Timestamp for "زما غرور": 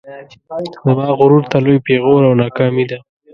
0.83-1.43